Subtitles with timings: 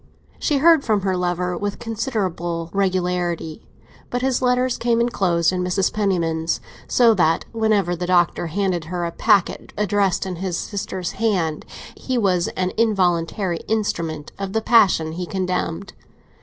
[0.39, 3.61] She heard from her lover with considerable regularity,
[4.09, 5.93] but his letters came enclosed in Mrs.
[5.93, 11.67] Penniman's; so that whenever the Doctor handed her a packet addressed in his sister's hand,
[11.95, 15.93] he was an involuntary instrument of the passion he condemned.